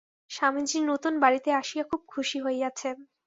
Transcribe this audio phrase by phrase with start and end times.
[0.31, 2.95] স্বামীজী নূতন বাড়ীতে আসিয়া খুব খুশী হইয়াছেন।